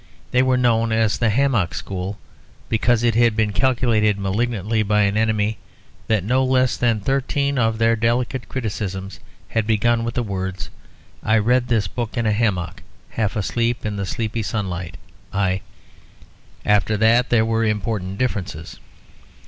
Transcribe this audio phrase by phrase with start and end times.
[0.31, 2.17] They were known as the Hammock School,
[2.69, 5.59] because it had been calculated malignantly by an enemy
[6.07, 9.19] that no less than thirteen of their delicate criticisms
[9.49, 10.71] had begun with the words,
[11.21, 14.97] "I read this book in a hammock: half asleep in the sleepy sunlight,
[15.31, 15.61] I...";
[16.65, 18.79] after that there were important differences.